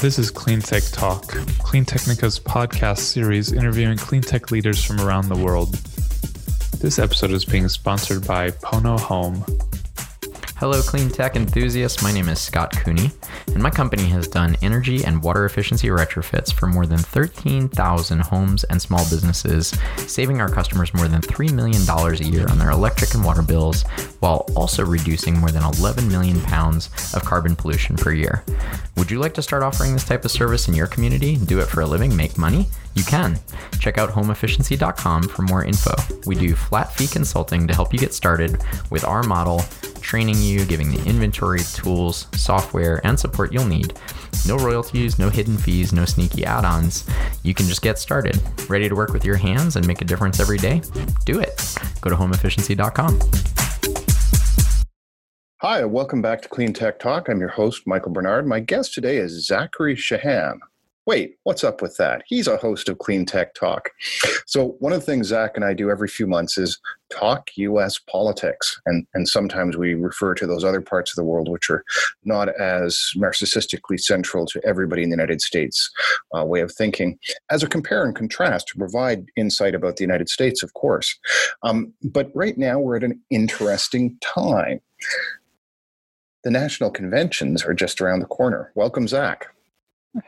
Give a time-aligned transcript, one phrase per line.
[0.00, 1.26] This is Clean Tech Talk,
[1.58, 5.74] Clean Technica's podcast series interviewing clean tech leaders from around the world.
[6.80, 9.44] This episode is being sponsored by Pono Home.
[10.58, 12.02] Hello, clean tech enthusiasts.
[12.02, 13.12] My name is Scott Cooney,
[13.54, 18.64] and my company has done energy and water efficiency retrofits for more than 13,000 homes
[18.64, 23.14] and small businesses, saving our customers more than $3 million a year on their electric
[23.14, 23.84] and water bills,
[24.18, 28.44] while also reducing more than 11 million pounds of carbon pollution per year.
[28.96, 31.36] Would you like to start offering this type of service in your community?
[31.36, 32.66] Do it for a living, make money?
[32.94, 33.38] You can.
[33.78, 35.94] Check out homeefficiency.com for more info.
[36.26, 39.62] We do flat fee consulting to help you get started with our model,
[40.08, 43.92] training you, giving the inventory, tools, software, and support you'll need.
[44.46, 47.06] No royalties, no hidden fees, no sneaky add ons.
[47.42, 48.40] You can just get started.
[48.70, 50.80] Ready to work with your hands and make a difference every day?
[51.26, 51.76] Do it.
[52.00, 53.20] Go to homeefficiency.com.
[55.60, 57.28] Hi, welcome back to Clean Tech Talk.
[57.28, 58.46] I'm your host, Michael Barnard.
[58.46, 60.60] My guest today is Zachary Shahan.
[61.08, 62.22] Wait, what's up with that?
[62.26, 63.88] He's a host of Clean Tech Talk.
[64.46, 66.78] So, one of the things Zach and I do every few months is
[67.10, 68.78] talk US politics.
[68.84, 71.82] And, and sometimes we refer to those other parts of the world which are
[72.24, 75.90] not as narcissistically central to everybody in the United States
[76.36, 77.18] uh, way of thinking,
[77.50, 81.18] as a compare and contrast to provide insight about the United States, of course.
[81.62, 84.82] Um, but right now, we're at an interesting time.
[86.44, 88.72] The national conventions are just around the corner.
[88.74, 89.46] Welcome, Zach.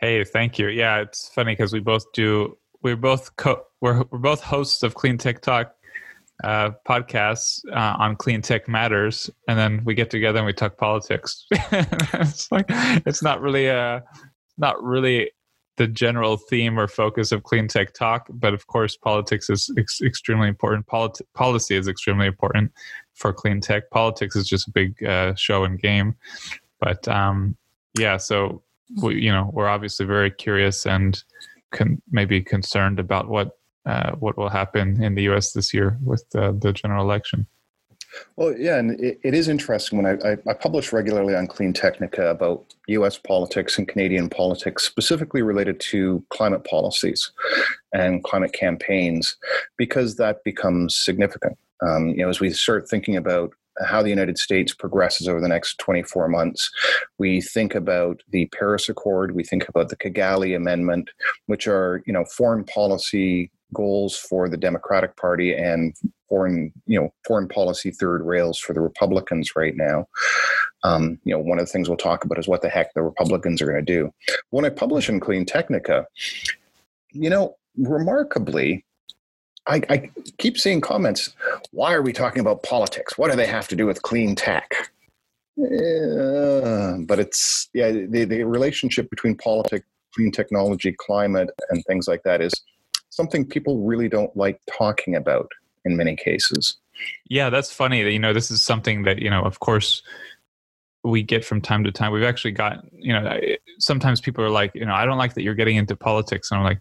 [0.01, 0.69] Hey, thank you.
[0.69, 2.57] Yeah, it's funny because we both do.
[2.83, 5.75] We're both co- we're we're both hosts of Clean Tech Talk
[6.45, 10.77] uh, podcasts uh, on Clean Tech Matters, and then we get together and we talk
[10.77, 11.47] politics.
[11.51, 14.03] it's like it's not really a
[14.59, 15.31] not really
[15.77, 20.03] the general theme or focus of Clean Tech Talk, but of course, politics is ex-
[20.03, 20.87] extremely important.
[20.87, 22.73] Polit- policy is extremely important
[23.15, 23.91] for clean tech.
[23.91, 26.17] Politics is just a big uh, show and game,
[26.81, 27.57] but um,
[27.99, 28.63] yeah, so
[29.03, 31.23] we, you know, we're obviously very curious and
[32.11, 33.53] maybe concerned about what
[33.87, 35.53] uh, what will happen in the U.S.
[35.53, 37.47] this year with uh, the general election.
[38.37, 41.73] Well, yeah, and it, it is interesting when I, I, I, publish regularly on Clean
[41.73, 43.17] Technica about U.S.
[43.17, 47.31] politics and Canadian politics, specifically related to climate policies
[47.95, 49.37] and climate campaigns,
[49.77, 51.57] because that becomes significant.
[51.87, 55.49] Um, you know, as we start thinking about how the United States progresses over the
[55.49, 56.71] next 24 months.
[57.19, 61.11] We think about the Paris Accord, we think about the Kigali Amendment,
[61.47, 65.95] which are, you know, foreign policy goals for the Democratic Party and
[66.29, 70.07] foreign, you know, foreign policy third rails for the Republicans right now.
[70.83, 73.03] Um, you know, one of the things we'll talk about is what the heck the
[73.03, 74.11] Republicans are going to do.
[74.51, 76.07] When I publish in Clean Technica,
[77.13, 78.85] you know, remarkably,
[79.67, 81.35] I, I keep seeing comments.
[81.71, 83.19] Why are we talking about politics?
[83.19, 84.91] What do they have to do with clean tech?
[85.59, 92.23] Uh, but it's yeah, the, the relationship between politics, clean technology, climate, and things like
[92.23, 92.53] that is
[93.11, 95.51] something people really don't like talking about
[95.85, 96.79] in many cases.
[97.29, 98.01] Yeah, that's funny.
[98.11, 100.03] You know, this is something that you know, of course,
[101.03, 102.13] we get from time to time.
[102.13, 103.39] We've actually got you know,
[103.79, 106.59] sometimes people are like, you know, I don't like that you're getting into politics, and
[106.59, 106.81] I'm like,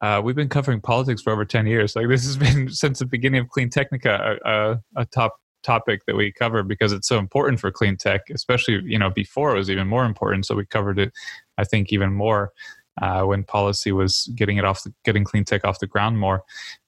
[0.00, 1.94] uh, we've been covering politics for over 10 years.
[1.94, 6.00] Like this has been since the beginning of Clean Technica, a, a, a, top topic
[6.06, 9.58] that we cover because it's so important for clean tech, especially, you know, before it
[9.58, 10.46] was even more important.
[10.46, 11.12] So we covered it,
[11.58, 12.52] I think, even more
[13.00, 16.42] uh, when policy was getting it off, the, getting clean tech off the ground more.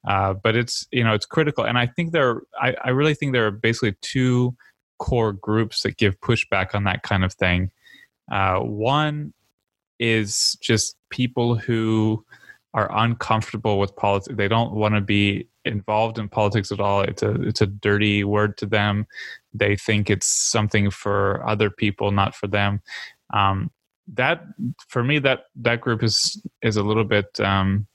[0.06, 1.65] Uh, but it's, you know, it's critical.
[1.65, 4.56] And I think there, I, I really think there are basically two
[4.99, 7.71] core groups that give pushback on that kind of thing.
[8.31, 9.33] Uh, one
[9.99, 12.25] is just people who,
[12.75, 14.34] are uncomfortable with politics.
[14.37, 17.03] They don't want to be involved in politics at all.
[17.03, 19.06] It's a it's a dirty word to them.
[19.53, 22.81] They think it's something for other people, not for them.
[23.33, 23.71] Um,
[24.15, 24.44] that
[24.88, 27.38] for me, that that group is is a little bit.
[27.41, 27.87] Um,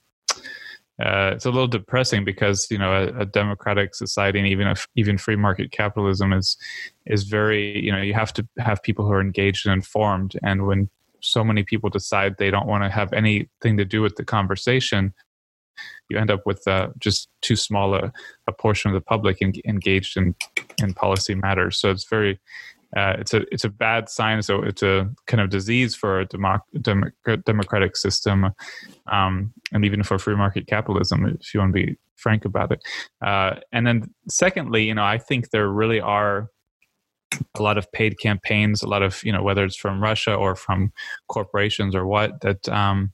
[1.00, 4.74] uh, it's a little depressing because you know a, a democratic society and even a,
[4.96, 6.56] even free market capitalism is
[7.06, 10.66] is very you know you have to have people who are engaged and informed and
[10.66, 14.24] when so many people decide they don't want to have anything to do with the
[14.24, 15.14] conversation,
[16.08, 18.12] you end up with uh, just too small a,
[18.46, 20.34] a, portion of the public en- engaged in,
[20.82, 21.78] in policy matters.
[21.78, 22.40] So it's very,
[22.96, 24.42] uh, it's a it's a bad sign.
[24.42, 27.12] So it's a kind of disease for a democ- dem-
[27.44, 28.52] democratic system,
[29.12, 32.80] um, and even for free market capitalism, if you want to be frank about it.
[33.24, 36.48] Uh, and then secondly, you know, I think there really are
[37.56, 40.54] a lot of paid campaigns, a lot of you know whether it's from Russia or
[40.54, 40.92] from
[41.28, 43.12] corporations or what that um,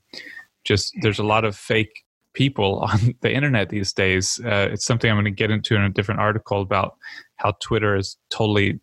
[0.63, 2.03] just there's a lot of fake
[2.33, 4.39] people on the internet these days.
[4.43, 6.95] Uh, it's something I'm going to get into in a different article about
[7.37, 8.79] how Twitter is totally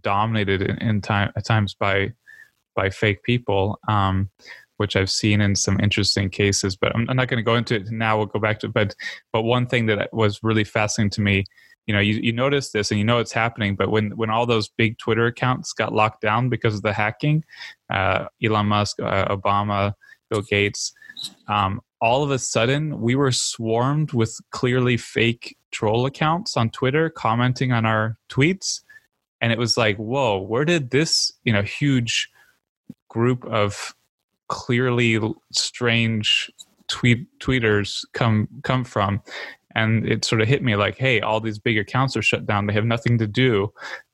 [0.00, 2.12] dominated in, in time at times by
[2.74, 3.78] by fake people.
[3.88, 4.30] Um,
[4.76, 6.76] which I've seen in some interesting cases.
[6.76, 8.16] But I'm, I'm not going to go into it now.
[8.16, 8.72] We'll go back to it.
[8.72, 8.94] But
[9.32, 11.44] but one thing that was really fascinating to me,
[11.86, 13.76] you know, you, you notice this and you know it's happening.
[13.76, 17.44] But when when all those big Twitter accounts got locked down because of the hacking,
[17.90, 19.94] uh, Elon Musk, uh, Obama,
[20.30, 20.92] Bill Gates,
[21.48, 27.10] um, all of a sudden we were swarmed with clearly fake troll accounts on Twitter
[27.10, 28.80] commenting on our tweets.
[29.40, 32.30] And it was like, whoa, where did this, you know, huge
[33.08, 33.94] group of
[34.48, 35.20] clearly
[35.52, 36.50] strange
[36.88, 39.20] tweet tweeters come come from?
[39.74, 42.66] And it sort of hit me like, hey, all these big accounts are shut down.
[42.66, 43.72] They have nothing to do.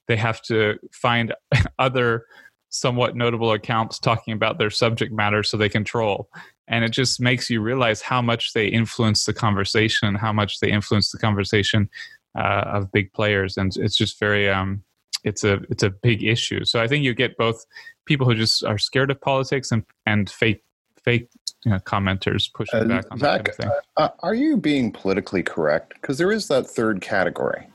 [0.09, 1.35] They have to find
[1.79, 2.25] other
[2.71, 6.31] somewhat notable accounts talking about their subject matter so they control
[6.69, 10.61] and it just makes you realize how much they influence the conversation and how much
[10.61, 11.91] they influence the conversation
[12.39, 14.83] uh, of big players and it's just very um,
[15.25, 17.67] it's a it's a big issue so i think you get both
[18.07, 20.63] people who just are scared of politics and and fake
[21.05, 21.29] fake
[21.65, 23.71] you know, commenters pushing uh, back on Zach, that kind of thing.
[23.97, 27.67] Uh, are you being politically correct because there is that third category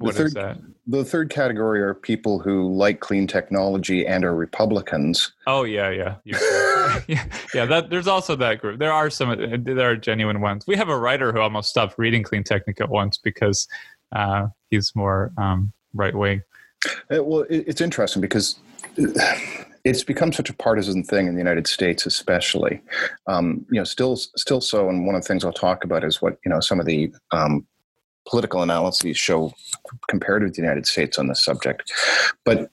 [0.00, 0.58] what third, is that?
[0.86, 5.32] The third category are people who like clean technology and are Republicans.
[5.46, 6.16] Oh yeah, yeah,
[7.06, 7.66] yeah, yeah.
[7.66, 8.78] That there's also that group.
[8.78, 9.62] There are some.
[9.62, 10.66] There are genuine ones.
[10.66, 13.68] We have a writer who almost stopped reading Clean Technica once because
[14.12, 16.42] uh, he's more um, right wing.
[17.14, 18.58] Uh, well, it, it's interesting because
[19.84, 22.82] it's become such a partisan thing in the United States, especially.
[23.26, 24.88] Um, you know, still, still so.
[24.88, 27.12] And one of the things I'll talk about is what you know some of the
[27.30, 27.66] um,
[28.28, 29.52] political analyses show
[30.08, 31.92] compared with the United States on this subject.
[32.44, 32.70] But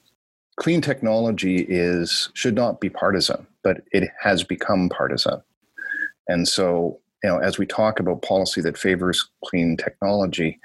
[0.58, 5.42] clean technology is should not be partisan, but it has become partisan.
[6.28, 10.60] And so, you know, as we talk about policy that favors clean technology,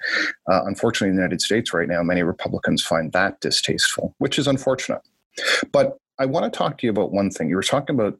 [0.50, 4.48] uh, unfortunately, in the United States right now, many Republicans find that distasteful, which is
[4.48, 5.02] unfortunate.
[5.70, 7.48] But I want to talk to you about one thing.
[7.48, 8.18] You were talking about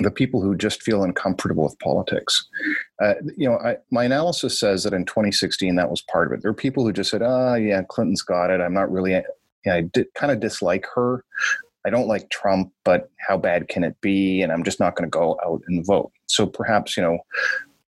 [0.00, 2.48] the people who just feel uncomfortable with politics.
[3.00, 6.42] Uh, you know, I, my analysis says that in 2016 that was part of it.
[6.42, 8.60] There are people who just said, "Oh, yeah, Clinton's got it.
[8.60, 9.12] I'm not really.
[9.12, 9.22] You
[9.66, 11.24] know, I did, kind of dislike her.
[11.86, 14.40] I don't like Trump, but how bad can it be?
[14.40, 17.18] And I'm just not going to go out and vote." So perhaps you know,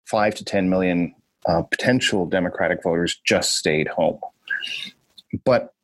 [0.05, 1.15] five to 10 million
[1.47, 4.19] uh, potential Democratic voters just stayed home,
[5.43, 5.74] but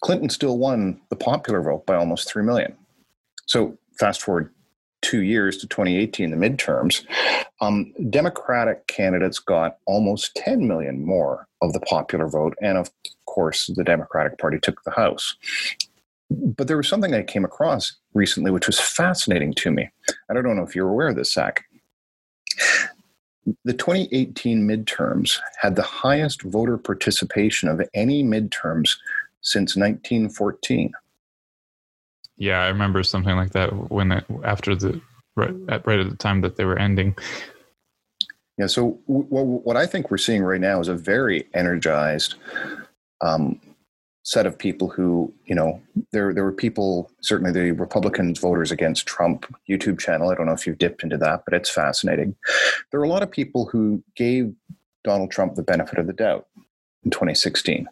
[0.00, 2.76] Clinton still won the popular vote by almost three million.
[3.46, 4.52] So fast forward
[5.02, 7.04] two years to 2018, the midterms,
[7.60, 12.54] um, Democratic candidates got almost 10 million more of the popular vote.
[12.60, 12.90] And of
[13.26, 15.36] course, the Democratic Party took the House.
[16.30, 19.88] But there was something I came across recently which was fascinating to me.
[20.28, 21.64] I don't know if you're aware of this, Zach.
[23.64, 28.90] The 2018 midterms had the highest voter participation of any midterms
[29.40, 30.92] since 1914.
[32.36, 35.00] Yeah, I remember something like that when it, after the
[35.36, 37.16] right at, right at the time that they were ending.
[38.56, 38.66] Yeah.
[38.66, 42.34] So w- what I think we're seeing right now is a very energized
[43.20, 43.60] um,
[44.22, 45.80] set of people who, you know,
[46.12, 50.30] there there were people certainly the Republicans voters against Trump YouTube channel.
[50.30, 52.36] I don't know if you've dipped into that, but it's fascinating.
[52.90, 54.54] There are a lot of people who gave
[55.02, 56.46] Donald Trump the benefit of the doubt
[57.04, 57.88] in 2016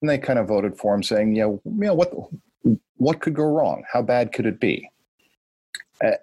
[0.00, 2.12] and they kind of voted for him, saying, "Yeah, you know what?
[3.00, 3.82] what could go wrong?
[3.90, 4.88] How bad could it be?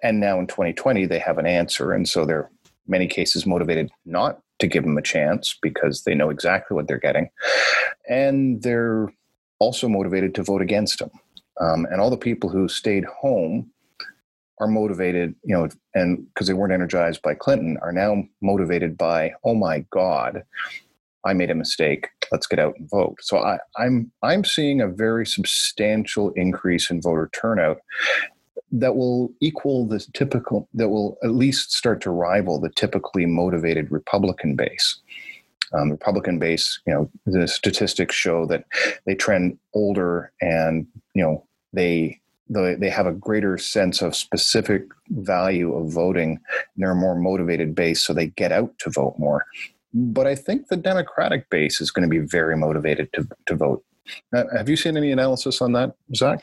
[0.02, 1.92] And now in 2020, they have an answer.
[1.92, 2.50] And so they're
[2.86, 6.98] many cases motivated not to give him a chance because they know exactly what they're
[6.98, 7.30] getting.
[8.08, 9.12] And they're
[9.58, 11.10] also motivated to vote against him.
[11.60, 13.70] Um, and all the people who stayed home
[14.60, 19.32] are motivated, you know, and because they weren't energized by Clinton, are now motivated by,
[19.44, 20.44] oh my God,
[21.24, 22.08] I made a mistake.
[22.32, 23.16] Let's get out and vote.
[23.20, 27.78] So I, I'm I'm seeing a very substantial increase in voter turnout
[28.72, 33.90] that will equal the typical that will at least start to rival the typically motivated
[33.90, 35.00] Republican base.
[35.74, 38.64] Um, Republican base, you know, the statistics show that
[39.04, 42.20] they trend older and you know they
[42.50, 46.40] they have a greater sense of specific value of voting.
[46.76, 49.44] they're a more motivated base, so they get out to vote more
[49.98, 53.84] but I think the Democratic base is going to be very motivated to, to vote.
[54.34, 56.40] Uh, have you seen any analysis on that, Zach?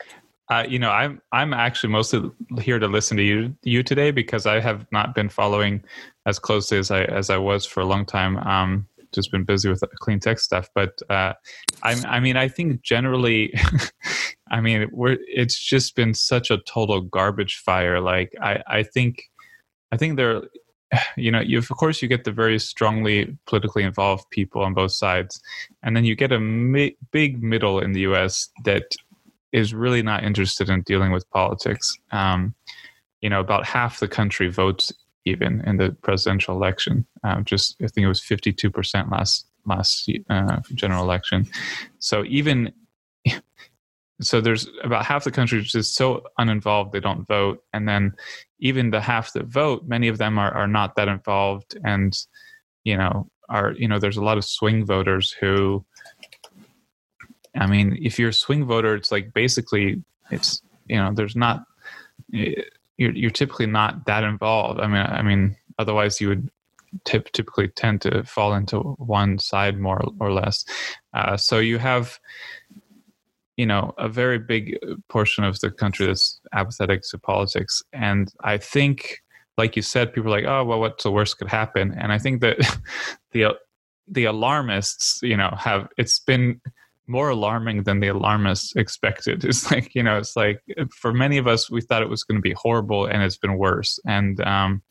[0.48, 4.46] Uh, you know, I'm I'm actually mostly here to listen to you you today because
[4.46, 5.82] I have not been following
[6.24, 8.36] as closely as I as I was for a long time.
[8.38, 11.32] Um, just been busy with clean tech stuff, but uh,
[11.82, 13.52] I I mean I think generally,
[14.50, 14.88] I mean
[15.26, 18.00] it's just been such a total garbage fire.
[18.00, 19.24] Like I I think
[19.90, 20.42] I think there
[21.16, 24.92] you know, you of course you get the very strongly politically involved people on both
[24.92, 25.40] sides,
[25.82, 28.48] and then you get a mi- big middle in the U.S.
[28.64, 28.94] that
[29.52, 31.96] is really not interested in dealing with politics.
[32.12, 32.54] Um,
[33.20, 34.92] you know about half the country votes
[35.24, 37.04] even in the presidential election.
[37.24, 41.46] Um, just I think it was fifty two percent last last uh, general election.
[41.98, 42.72] So even
[44.20, 48.12] so, there's about half the country which is so uninvolved they don't vote, and then
[48.58, 52.16] even the half that vote, many of them are are not that involved, and
[52.84, 55.84] you know are you know there's a lot of swing voters who.
[57.58, 61.64] I mean, if you're a swing voter, it's like basically it's you know there's not
[62.28, 64.80] you're you're typically not that involved.
[64.80, 66.50] I mean, I mean, otherwise you would
[67.04, 70.64] tip, typically tend to fall into one side more or less.
[71.14, 72.18] Uh, so you have,
[73.56, 78.58] you know, a very big portion of the country that's apathetic to politics, and I
[78.58, 79.18] think,
[79.56, 81.94] like you said, people are like, oh well, what's the worst could happen?
[81.98, 82.58] And I think that
[83.32, 83.56] the
[84.08, 86.60] the alarmists, you know, have it's been
[87.08, 89.44] more alarming than the alarmists expected.
[89.44, 90.60] It's like, you know, it's like
[90.90, 93.58] for many of us, we thought it was going to be horrible and it's been
[93.58, 93.98] worse.
[94.06, 94.82] And um,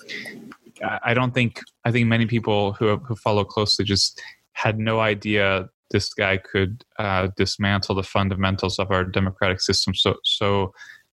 [1.04, 4.22] I don't think, I think many people who, who follow closely just
[4.54, 10.16] had no idea this guy could uh, dismantle the fundamentals of our democratic system so,
[10.24, 10.74] so,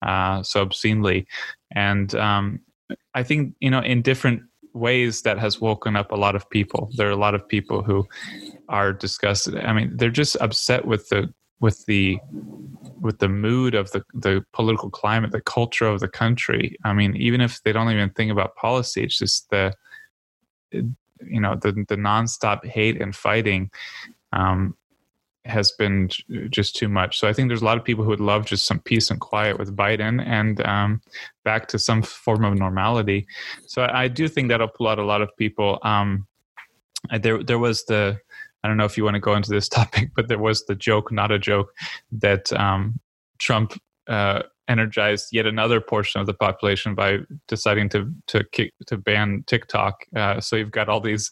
[0.06, 1.28] uh, so obscenely.
[1.74, 2.60] And um,
[3.14, 4.44] I think, you know, in different
[4.74, 6.90] ways that has woken up a lot of people.
[6.96, 8.08] There are a lot of people who
[8.70, 9.58] are disgusted.
[9.58, 12.20] I mean, they're just upset with the with the
[13.02, 16.78] with the mood of the the political climate, the culture of the country.
[16.84, 19.74] I mean, even if they don't even think about policy, it's just the
[20.72, 23.72] you know the the nonstop hate and fighting
[24.34, 24.76] um,
[25.46, 26.10] has been
[26.50, 27.20] just too much.
[27.20, 29.20] So I think there's a lot of people who would love just some peace and
[29.20, 31.02] quiet with Biden and um,
[31.44, 33.26] back to some form of normality.
[33.66, 35.80] So I, do think that'll pull out a lot of people.
[35.84, 36.28] Um,
[37.22, 38.20] there, there was the
[38.64, 40.76] I don't know if you want to go into this topic, but there was the
[40.76, 41.74] joke, not a joke,
[42.12, 43.00] that um,
[43.38, 48.98] Trump uh, energized yet another portion of the population by deciding to to kick, to
[48.98, 50.06] ban TikTok.
[50.16, 51.32] Uh, so you've got all these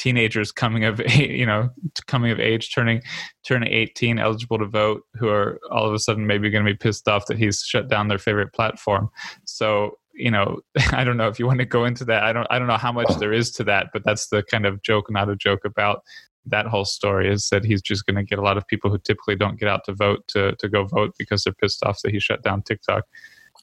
[0.00, 1.68] teenagers coming of you know
[2.06, 3.02] coming of age turning
[3.46, 6.76] turning 18 eligible to vote who are all of a sudden maybe going to be
[6.76, 9.10] pissed off that he's shut down their favorite platform
[9.44, 10.58] so you know
[10.92, 12.78] i don't know if you want to go into that i don't i don't know
[12.78, 15.66] how much there is to that but that's the kind of joke not a joke
[15.66, 16.02] about
[16.46, 18.98] that whole story is that he's just going to get a lot of people who
[18.98, 22.12] typically don't get out to vote to, to go vote because they're pissed off that
[22.12, 23.04] he shut down TikTok.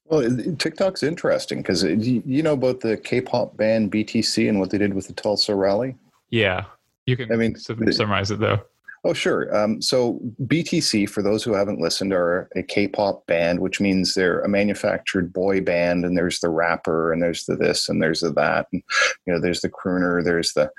[0.06, 0.22] Well,
[0.60, 5.08] TikTok's interesting because you know about the K-pop band BTS and what they did with
[5.08, 5.96] the Tulsa rally.
[6.30, 6.66] Yeah,
[7.06, 7.32] you can.
[7.32, 8.62] I mean, summarize it though.
[9.04, 9.56] Oh, sure.
[9.56, 14.42] Um, so BTS, for those who haven't listened, are a K-pop band, which means they're
[14.42, 18.32] a manufactured boy band, and there's the rapper, and there's the this, and there's the
[18.34, 18.84] that, and
[19.26, 20.70] you know, there's the crooner, there's the,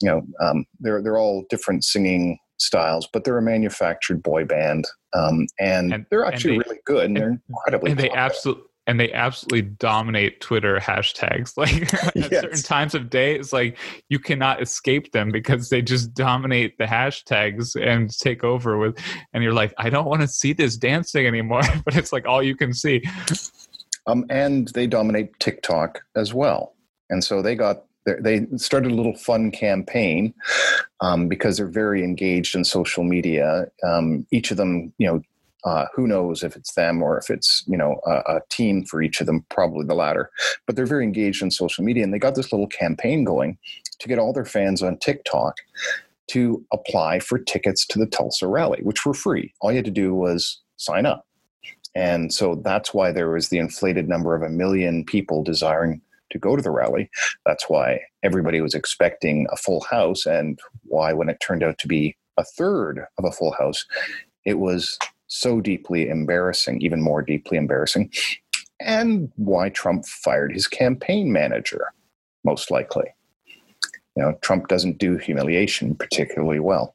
[0.00, 4.86] you know, um, they're they're all different singing styles, but they're a manufactured boy band,
[5.12, 7.90] um, and, and, they're actually and they, really good, and, and they're incredibly.
[7.90, 11.52] And they absolutely and they absolutely dominate Twitter hashtags.
[11.64, 12.42] Like at yes.
[12.42, 16.84] certain times of day, it's like you cannot escape them because they just dominate the
[16.84, 18.98] hashtags and take over with.
[19.32, 22.42] And you're like, I don't want to see this dancing anymore, but it's like all
[22.42, 23.02] you can see.
[24.06, 26.74] Um, and they dominate TikTok as well.
[27.08, 27.84] And so they got
[28.20, 30.34] they started a little fun campaign
[31.00, 33.66] um, because they're very engaged in social media.
[33.82, 35.22] Um, each of them, you know,
[35.64, 39.02] uh, who knows if it's them or if it's you know a, a, team for
[39.02, 39.44] each of them?
[39.48, 40.30] Probably the latter.
[40.66, 43.58] But they're very engaged in social media, and they got this little campaign going
[43.98, 45.56] to get all their fans on TikTok
[46.28, 49.52] to apply for tickets to the Tulsa rally, which were free.
[49.60, 51.26] All you had to do was sign up,
[51.94, 56.38] and so that's why there was the inflated number of a million people desiring to
[56.38, 57.08] go to the rally.
[57.46, 61.88] That's why everybody was expecting a full house, and why when it turned out to
[61.88, 63.86] be a third of a full house,
[64.44, 64.98] it was
[65.34, 68.10] so deeply embarrassing, even more deeply embarrassing,
[68.80, 71.92] and why Trump fired his campaign manager,
[72.44, 73.06] most likely.
[74.16, 76.94] You know, Trump doesn't do humiliation particularly well.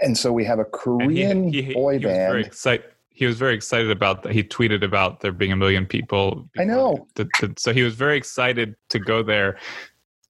[0.00, 2.38] And so we have a Korean he, he, boy he band.
[2.38, 4.32] Excited, he was very excited about that.
[4.32, 6.48] He tweeted about there being a million people.
[6.56, 7.08] I know.
[7.16, 9.58] To, to, so he was very excited to go there.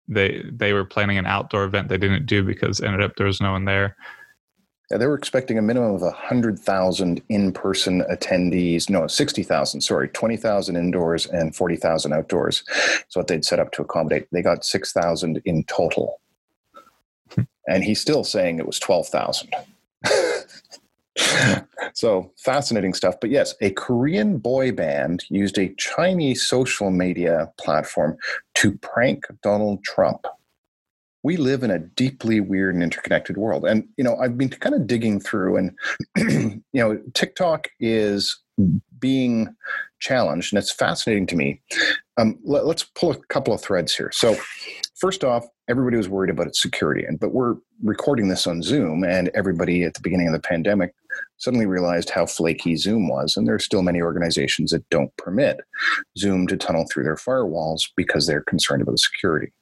[0.08, 3.40] They they were planning an outdoor event they didn't do because ended up there was
[3.40, 3.96] no one there
[4.98, 8.90] they were expecting a minimum of 100,000 in person attendees.
[8.90, 12.64] No, 60,000, sorry, 20,000 indoors and 40,000 outdoors.
[13.08, 14.28] So what they'd set up to accommodate.
[14.32, 16.20] They got 6,000 in total.
[17.34, 17.42] Hmm.
[17.66, 19.54] and he's still saying it was 12,000.
[21.94, 23.14] so fascinating stuff.
[23.20, 28.16] But yes, a Korean boy band used a Chinese social media platform
[28.54, 30.26] to prank Donald Trump
[31.22, 33.64] we live in a deeply weird and interconnected world.
[33.64, 35.76] And, you know, I've been kind of digging through and,
[36.16, 38.40] you know, TikTok is
[38.98, 39.54] being
[40.00, 40.52] challenged.
[40.52, 41.60] And it's fascinating to me
[42.18, 44.10] Um, let, us pull a couple of threads here.
[44.12, 44.36] So,
[44.96, 49.02] first off, everybody was worried about its security, and but we're recording this on Zoom,
[49.02, 50.92] and everybody at the beginning of the pandemic
[51.38, 55.60] suddenly realized how flaky Zoom was, and there are still many organizations that don't permit
[56.18, 59.52] Zoom to tunnel through their firewalls because they're concerned about the security.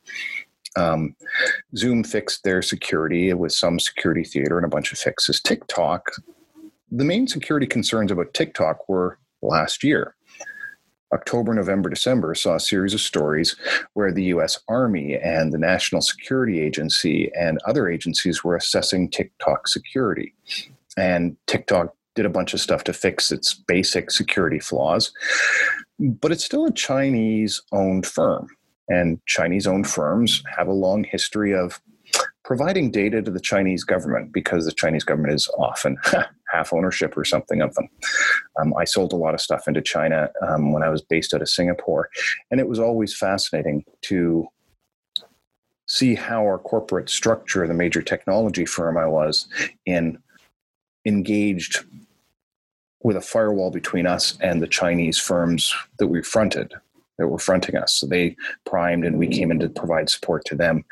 [0.76, 1.16] Um,
[1.76, 5.40] Zoom fixed their security with some security theater and a bunch of fixes.
[5.40, 6.10] TikTok,
[6.90, 10.14] the main security concerns about TikTok were last year.
[11.12, 13.56] October, November, December saw a series of stories
[13.94, 19.66] where the US Army and the National Security Agency and other agencies were assessing TikTok
[19.66, 20.34] security.
[20.96, 25.12] And TikTok did a bunch of stuff to fix its basic security flaws,
[25.98, 28.48] but it's still a Chinese owned firm.
[28.90, 31.80] And Chinese owned firms have a long history of
[32.44, 35.96] providing data to the Chinese government because the Chinese government is often
[36.52, 37.88] half ownership or something of them.
[38.60, 41.42] Um, I sold a lot of stuff into China um, when I was based out
[41.42, 42.10] of Singapore,
[42.50, 44.48] and it was always fascinating to
[45.86, 49.48] see how our corporate structure, the major technology firm I was
[49.86, 50.18] in,
[51.06, 51.84] engaged
[53.02, 56.74] with a firewall between us and the Chinese firms that we fronted
[57.20, 57.94] that were fronting us.
[57.94, 58.34] So they
[58.66, 60.84] primed and we came in to provide support to them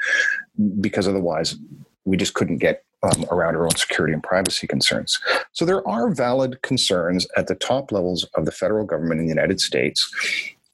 [0.81, 1.57] because otherwise
[2.05, 5.19] we just couldn't get um, around our own security and privacy concerns.
[5.53, 9.35] So there are valid concerns at the top levels of the federal government in the
[9.35, 10.11] United States,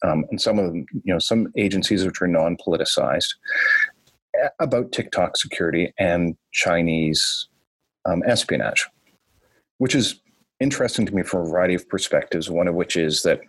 [0.03, 3.29] um, and some of them, you know, some agencies which are non-politicized
[4.59, 7.49] about TikTok security and Chinese
[8.07, 8.87] um, espionage,
[9.79, 10.21] which is
[10.61, 12.51] interesting to me from a variety of perspectives.
[12.51, 13.41] One of which is that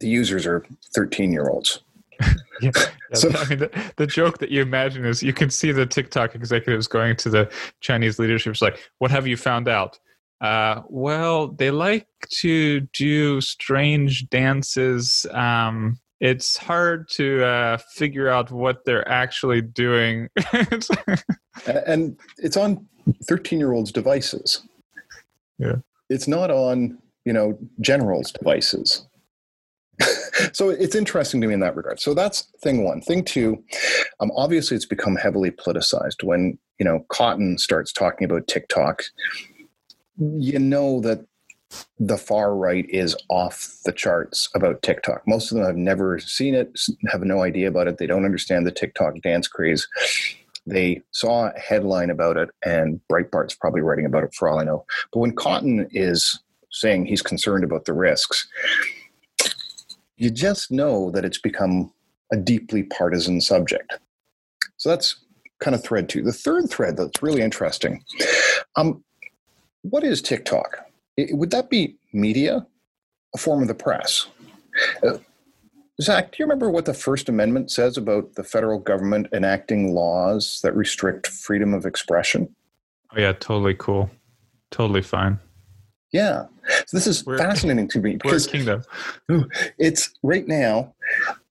[0.00, 1.80] the users are 13 year olds.
[2.60, 2.70] yeah,
[3.14, 6.34] so, I mean, the, the joke that you imagine is you can see the TikTok
[6.34, 8.60] executives going to the Chinese leadership.
[8.60, 9.98] Like, what have you found out?
[10.40, 12.08] Uh, well, they like
[12.40, 15.24] to do strange dances.
[15.30, 20.28] Um, it's hard to uh, figure out what they're actually doing.
[21.66, 22.86] and it's on
[23.24, 24.62] 13 year olds' devices.
[25.58, 25.76] Yeah.
[26.08, 29.06] It's not on, you know, generals' devices.
[30.52, 32.00] So it's interesting to me in that regard.
[32.00, 33.00] So that's thing one.
[33.00, 33.62] Thing two,
[34.20, 36.22] um, obviously it's become heavily politicized.
[36.22, 39.02] When you know Cotton starts talking about TikTok,
[40.18, 41.24] you know that
[41.98, 45.22] the far right is off the charts about TikTok.
[45.26, 46.78] Most of them have never seen it,
[47.10, 47.98] have no idea about it.
[47.98, 49.86] They don't understand the TikTok dance craze.
[50.66, 54.64] They saw a headline about it, and Breitbart's probably writing about it for all I
[54.64, 54.84] know.
[55.12, 56.38] But when Cotton is
[56.70, 58.46] saying he's concerned about the risks,
[60.16, 61.92] you just know that it's become
[62.32, 63.98] a deeply partisan subject.
[64.76, 65.16] So that's
[65.60, 66.22] kind of thread two.
[66.22, 68.04] The third thread that's really interesting
[68.76, 69.04] um,
[69.82, 70.86] what is TikTok?
[71.16, 72.66] It, would that be media,
[73.34, 74.26] a form of the press?
[75.02, 75.18] Uh,
[76.00, 80.60] Zach, do you remember what the First Amendment says about the federal government enacting laws
[80.62, 82.54] that restrict freedom of expression?
[83.14, 84.10] Oh, yeah, totally cool.
[84.70, 85.38] Totally fine.
[86.12, 86.46] Yeah.
[86.86, 88.82] So this is we're, fascinating to me because kingdom.
[89.78, 90.94] it's right now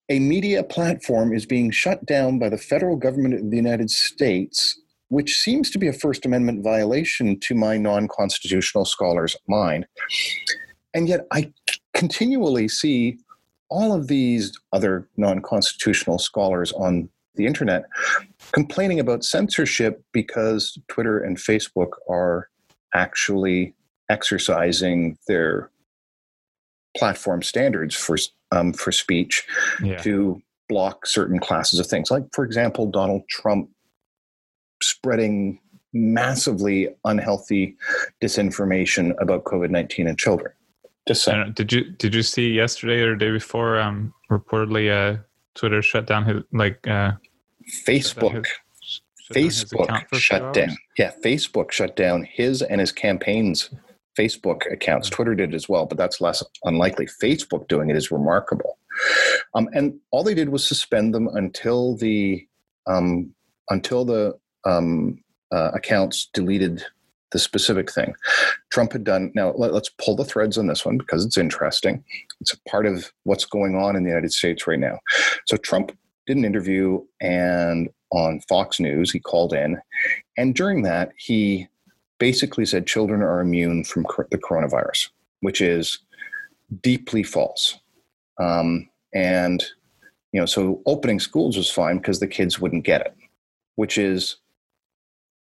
[0.10, 4.78] a media platform is being shut down by the federal government of the United States,
[5.08, 9.88] which seems to be a First Amendment violation to my non constitutional scholar's mind.
[10.94, 11.54] And yet I
[11.94, 13.20] continually see
[13.70, 17.86] all of these other non constitutional scholars on the internet
[18.52, 22.50] complaining about censorship because Twitter and Facebook are
[22.94, 23.74] actually
[24.12, 25.72] exercising their
[26.98, 28.18] platform standards for
[28.52, 29.48] um, for speech
[29.82, 29.98] yeah.
[30.00, 33.70] to block certain classes of things, like for example, Donald Trump
[34.84, 35.60] spreading
[35.94, 37.76] massively unhealthy
[38.22, 40.52] disinformation about COVID nineteen in children.
[41.08, 41.54] Just saying.
[41.56, 43.80] Did you did you see yesterday or the day before?
[43.80, 45.22] Um, reportedly, uh,
[45.56, 47.14] Twitter shut down his like uh,
[47.88, 48.46] Facebook.
[49.34, 50.76] Facebook shut down.
[50.98, 53.70] Yeah, Facebook shut down his and his campaign's
[54.22, 55.10] Facebook accounts.
[55.10, 57.08] Twitter did as well, but that's less unlikely.
[57.22, 58.78] Facebook doing it is remarkable.
[59.56, 62.46] Um, and all they did was suspend them until the
[62.88, 63.34] um,
[63.70, 66.84] until the um, uh, accounts deleted
[67.32, 68.14] the specific thing.
[68.72, 69.32] Trump had done.
[69.34, 72.04] Now let, us pull the threads on this one because it's interesting.
[72.42, 75.00] It's a part of what's going on in the United States right now.
[75.48, 79.80] So Trump did an interview and on Fox News he called in,
[80.38, 81.68] and during that he
[82.22, 85.98] basically said children are immune from the coronavirus, which is
[86.84, 87.80] deeply false.
[88.40, 89.66] Um, and
[90.32, 93.16] you know, so opening schools was fine because the kids wouldn't get it,
[93.76, 94.38] which is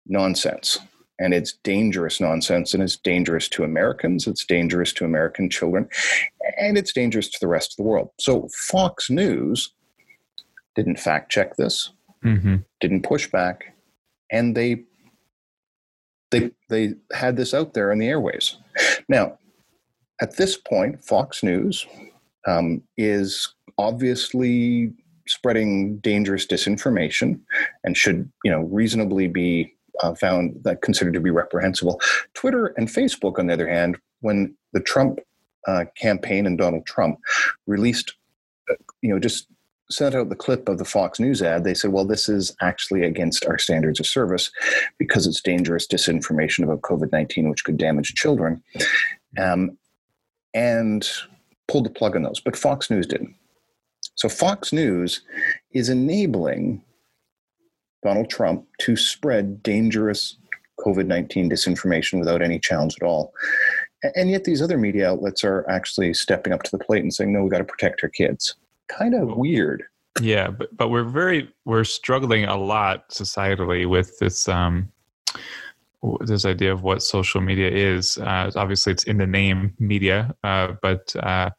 [0.05, 0.77] nonsense.
[1.19, 5.87] and it's dangerous nonsense and it's dangerous to Americans, it's dangerous to American children,
[6.57, 8.09] and it's dangerous to the rest of the world.
[8.19, 9.71] So Fox News
[10.75, 11.91] didn't fact check this,
[12.23, 12.57] mm-hmm.
[12.81, 13.73] didn't push back,
[14.29, 14.83] and they
[16.35, 18.57] they they had this out there in the airways.
[19.07, 19.37] Now,
[20.21, 21.85] at this point, Fox News
[22.47, 24.91] um, is obviously
[25.27, 27.39] spreading dangerous disinformation
[27.83, 31.99] and should you know reasonably be uh, found that considered to be reprehensible.
[32.33, 35.19] Twitter and Facebook, on the other hand, when the Trump
[35.67, 37.17] uh, campaign and Donald Trump
[37.65, 38.13] released,
[38.69, 39.47] uh, you know, just
[39.89, 43.03] sent out the clip of the Fox News ad, they said, well, this is actually
[43.03, 44.51] against our standards of service
[44.97, 48.63] because it's dangerous disinformation about COVID 19, which could damage children.
[49.37, 49.77] Um,
[50.53, 51.07] and
[51.67, 52.39] pulled the plug on those.
[52.39, 53.35] But Fox News didn't.
[54.15, 55.21] So Fox News
[55.71, 56.81] is enabling
[58.03, 60.37] Donald Trump to spread dangerous
[60.79, 63.33] COVID 19 disinformation without any challenge at all.
[64.15, 67.33] And yet, these other media outlets are actually stepping up to the plate and saying,
[67.33, 68.55] no, we got to protect our kids.
[68.87, 69.83] Kind of weird.
[70.21, 74.47] Yeah, but, but we're very, we're struggling a lot societally with this.
[74.47, 74.91] Um,
[76.21, 78.17] this idea of what social media is.
[78.17, 81.49] Uh, obviously, it's in the name media, uh, but uh,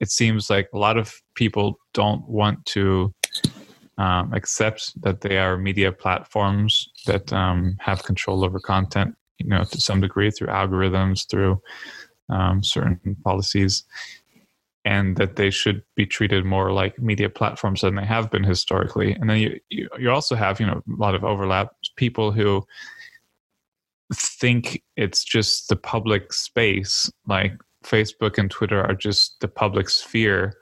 [0.00, 3.12] it seems like a lot of people don't want to
[3.98, 9.64] um, accept that they are media platforms that um, have control over content, you know,
[9.64, 11.60] to some degree through algorithms, through
[12.28, 13.84] um, certain policies,
[14.86, 19.12] and that they should be treated more like media platforms than they have been historically.
[19.12, 21.68] And then you you, you also have you know a lot of overlap.
[21.96, 22.64] People who
[24.14, 27.52] think it's just the public space, like
[27.84, 30.54] Facebook and Twitter are just the public sphere,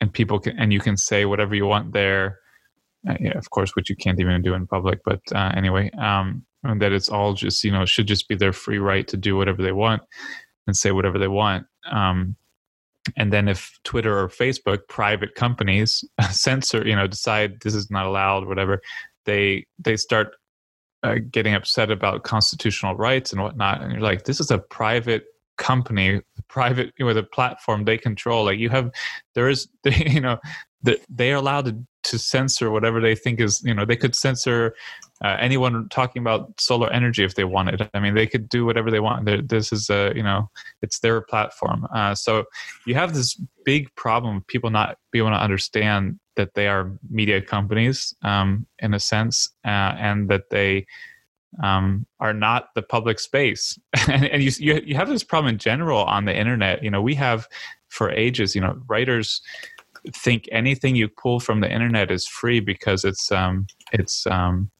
[0.00, 2.38] and people can and you can say whatever you want there
[3.08, 5.00] uh, yeah, of course, which you can't even do in public.
[5.04, 8.52] But uh, anyway, um, and that it's all just you know should just be their
[8.52, 10.02] free right to do whatever they want
[10.66, 11.66] and say whatever they want.
[11.90, 12.36] Um,
[13.16, 18.06] and then if Twitter or Facebook, private companies, censor, you know, decide this is not
[18.06, 18.80] allowed, whatever,
[19.24, 20.34] they they start
[21.02, 23.82] uh, getting upset about constitutional rights and whatnot.
[23.82, 25.24] And you're like, this is a private
[25.58, 28.46] company, private with a platform they control.
[28.46, 28.90] Like you have,
[29.34, 30.38] there is, you know,
[30.82, 34.14] that they are allowed to to censor whatever they think is you know they could
[34.14, 34.74] censor
[35.24, 37.88] uh, anyone talking about solar energy if they wanted.
[37.94, 39.24] I mean they could do whatever they want.
[39.24, 40.50] They're, this is a you know
[40.82, 41.86] it's their platform.
[41.94, 42.44] Uh, so
[42.86, 46.98] you have this big problem of people not being able to understand that they are
[47.10, 50.86] media companies um, in a sense uh, and that they
[51.62, 53.78] um, are not the public space.
[54.08, 56.82] And, and you, you you have this problem in general on the internet.
[56.82, 57.48] You know we have
[57.88, 59.40] for ages you know writers
[60.12, 64.70] think anything you pull from the internet is free because it's um it's um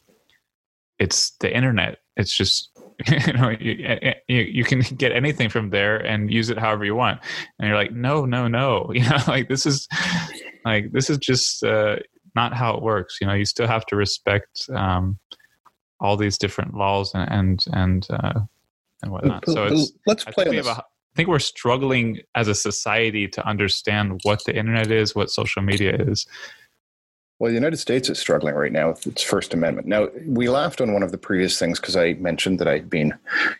[0.99, 1.99] it's the internet.
[2.17, 2.71] It's just
[3.09, 6.95] you know you, you, you can get anything from there and use it however you
[6.95, 7.21] want.
[7.59, 8.91] And you're like no no no.
[8.95, 9.89] You know like this is
[10.65, 11.97] like this is just uh,
[12.35, 13.19] not how it works.
[13.21, 15.19] You know you still have to respect um,
[16.01, 18.41] all these different laws and and and, uh,
[19.03, 19.45] and whatnot.
[19.49, 20.69] So it's let's play on this.
[21.15, 25.63] I think we're struggling as a society to understand what the internet is, what social
[25.63, 26.27] media is.
[27.39, 29.87] Well, the United States is struggling right now with its First Amendment.
[29.87, 33.13] Now, we laughed on one of the previous things because I mentioned that I'd been,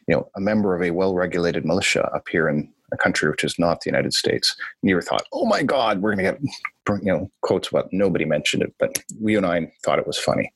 [0.09, 3.57] you know, a member of a well-regulated militia up here in a country which is
[3.57, 4.57] not the United States.
[4.83, 8.25] And you thought, "Oh my God, we're going to get, you know, quotes about." Nobody
[8.25, 10.53] mentioned it, but we and I thought it was funny.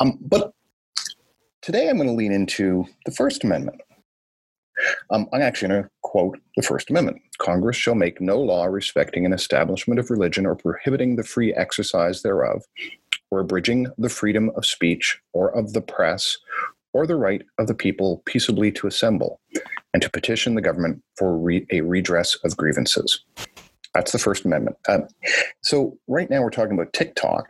[0.00, 0.52] Um, but
[1.62, 3.80] today, I'm going to lean into the First Amendment.
[5.10, 9.24] Um, I'm actually going to quote the First Amendment Congress shall make no law respecting
[9.24, 12.62] an establishment of religion or prohibiting the free exercise thereof,
[13.30, 16.36] or abridging the freedom of speech or of the press,
[16.92, 19.40] or the right of the people peaceably to assemble
[19.92, 23.24] and to petition the government for re- a redress of grievances.
[23.94, 24.76] That's the First Amendment.
[24.88, 25.08] Um,
[25.62, 27.46] so, right now we're talking about TikTok,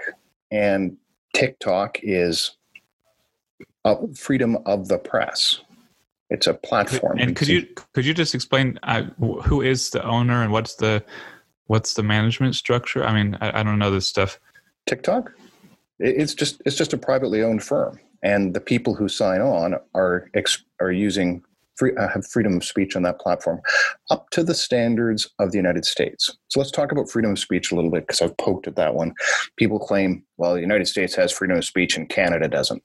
[0.50, 0.96] and
[1.34, 2.56] TikTok is
[4.16, 5.60] freedom of the press.
[6.30, 7.18] It's a platform.
[7.18, 9.02] And could you could you just explain uh,
[9.44, 11.04] who is the owner and what's the
[11.66, 13.04] what's the management structure?
[13.04, 14.38] I mean, I, I don't know this stuff.
[14.86, 15.32] TikTok,
[15.98, 20.30] it's just it's just a privately owned firm, and the people who sign on are
[20.80, 21.42] are using
[21.80, 23.60] free, uh, have freedom of speech on that platform,
[24.10, 26.36] up to the standards of the United States.
[26.48, 28.94] So let's talk about freedom of speech a little bit because I've poked at that
[28.94, 29.14] one.
[29.56, 32.82] People claim, well, the United States has freedom of speech and Canada doesn't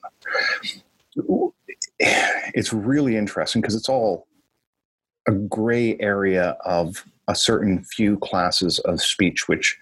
[2.00, 4.28] it's really interesting because it's all
[5.28, 9.78] a gray area of a certain few classes of speech which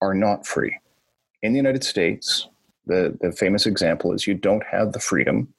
[0.00, 0.76] are not free.
[1.42, 2.48] In the United States,
[2.86, 5.52] the, the famous example is you don't have the freedom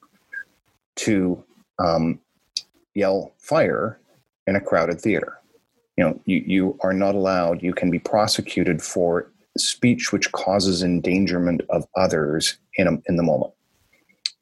[0.97, 1.43] to
[1.79, 2.19] um,
[2.93, 3.99] yell fire
[4.45, 5.39] in a crowded theater.
[5.97, 10.83] You know, you, you are not allowed, you can be prosecuted for speech which causes
[10.83, 13.53] endangerment of others in, a, in the moment.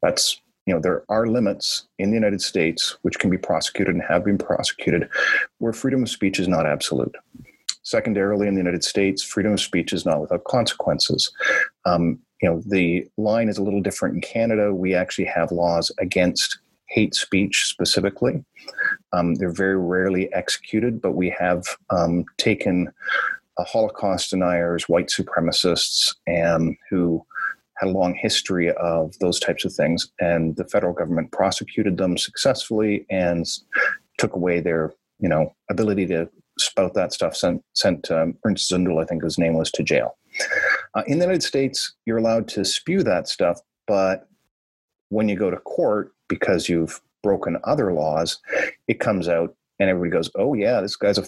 [0.02, 4.04] That's, you know, there are limits in the United States which can be prosecuted and
[4.04, 5.10] have been prosecuted
[5.58, 7.16] where freedom of speech is not absolute.
[7.84, 11.32] Secondarily, in the United States, freedom of speech is not without consequences.
[11.86, 14.74] Um, you know, the line is a little different in Canada.
[14.74, 18.44] We actually have laws against hate speech specifically.
[19.14, 22.92] Um, they're very rarely executed, but we have um, taken
[23.58, 27.26] uh, Holocaust deniers, white supremacists, and who
[27.82, 32.18] had a long history of those types of things, and the federal government prosecuted them
[32.18, 33.46] successfully and
[34.18, 37.36] took away their, you know, ability to spout that stuff.
[37.36, 40.16] Sent sent um, Ernst Zundel, I think his name was, to jail.
[40.94, 44.28] Uh, in the United States, you're allowed to spew that stuff, but
[45.10, 48.40] when you go to court, because you've broken other laws,
[48.88, 51.28] it comes out and everybody goes, oh, yeah, this guy's a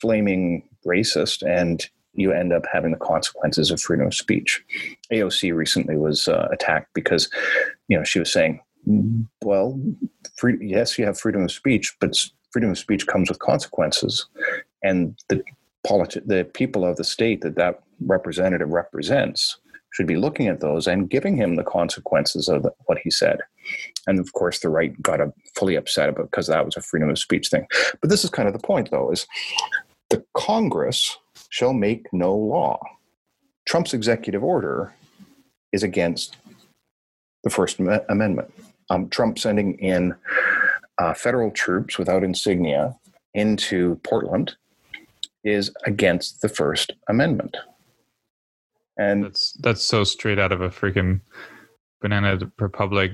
[0.00, 1.42] flaming racist.
[1.42, 4.62] And you end up having the consequences of freedom of speech.
[5.12, 7.28] AOC recently was uh, attacked because,
[7.88, 8.60] you know, she was saying,
[9.42, 9.80] well,
[10.36, 12.16] free, yes, you have freedom of speech, but
[12.52, 14.26] freedom of speech comes with consequences.
[14.82, 15.42] And the
[15.86, 19.58] politi- the people of the state that that representative represents
[19.92, 23.38] should be looking at those and giving him the consequences of the, what he said.
[24.06, 27.10] And of course, the right got a, fully upset about because that was a freedom
[27.10, 27.66] of speech thing.
[28.00, 29.26] But this is kind of the point, though, is
[30.10, 31.16] the Congress
[31.50, 32.78] shall make no law.
[33.66, 34.94] Trump's executive order
[35.72, 36.36] is against
[37.42, 38.52] the First Amendment.
[38.90, 40.14] Um, Trump sending in
[40.98, 42.96] uh, federal troops without insignia
[43.34, 44.56] into Portland
[45.42, 47.56] is against the First Amendment.
[48.96, 51.20] And that's that's so straight out of a freaking
[52.00, 53.12] banana republic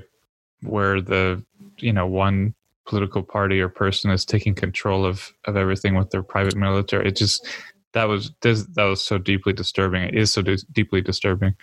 [0.63, 1.43] where the
[1.79, 2.55] you know one
[2.87, 7.09] political party or person is taking control of of everything with their private military.
[7.09, 7.47] It just
[7.93, 10.05] that was that was so deeply disturbing.
[10.05, 11.55] It is so deeply disturbing.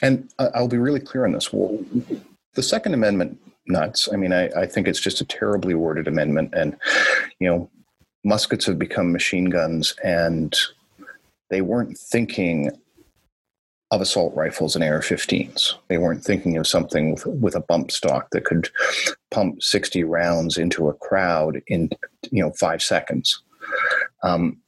[0.00, 1.52] And I'll be really clear on this.
[1.52, 1.78] Well,
[2.54, 4.08] the Second Amendment nuts.
[4.12, 6.76] I mean, I, I think it's just a terribly worded amendment, and
[7.38, 7.70] you know,
[8.24, 10.56] muskets have become machine guns, and
[11.50, 12.70] they weren't thinking
[13.92, 15.74] of assault rifles and AR-15s.
[15.88, 18.70] They weren't thinking of something with, with, a bump stock that could
[19.30, 21.90] pump 60 rounds into a crowd in
[22.30, 23.42] you know five seconds.
[24.22, 24.61] Um,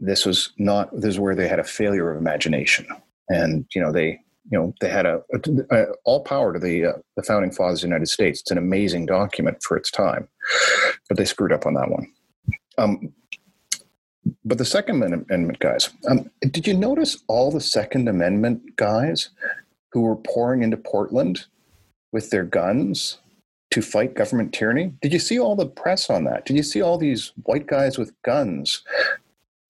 [0.00, 0.90] this was not.
[0.92, 2.86] This is where they had a failure of imagination,
[3.28, 6.86] and you know they you know they had a, a, a all power to the
[6.86, 8.40] uh, the founding fathers of the United States.
[8.40, 10.28] It's an amazing document for its time,
[11.08, 12.10] but they screwed up on that one.
[12.78, 13.12] Um,
[14.44, 19.30] but the Second Amendment guys, um, did you notice all the Second Amendment guys
[19.92, 21.46] who were pouring into Portland
[22.12, 23.18] with their guns
[23.70, 24.94] to fight government tyranny?
[25.02, 26.44] Did you see all the press on that?
[26.44, 28.82] Did you see all these white guys with guns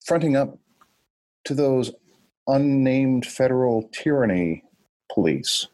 [0.05, 0.57] fronting up
[1.45, 1.91] to those
[2.47, 4.63] unnamed federal tyranny
[5.11, 5.67] police?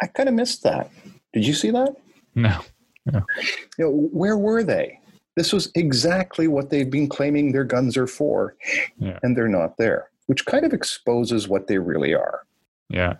[0.00, 0.90] I kind of missed that.
[1.32, 1.94] Did you see that?
[2.34, 2.60] No.
[3.06, 3.22] no.
[3.78, 5.00] You know, where were they?
[5.36, 8.56] This was exactly what they've been claiming their guns are for,
[8.98, 9.18] yeah.
[9.22, 12.42] and they're not there, which kind of exposes what they really are.
[12.88, 13.16] Yeah.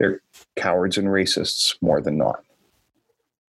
[0.00, 0.20] They're
[0.56, 2.42] cowards and racists more than not.